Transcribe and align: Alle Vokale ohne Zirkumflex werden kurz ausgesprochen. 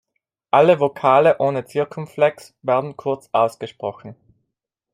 Alle 0.49 0.79
Vokale 0.79 1.37
ohne 1.39 1.63
Zirkumflex 1.65 2.55
werden 2.63 2.97
kurz 2.97 3.29
ausgesprochen. 3.33 4.15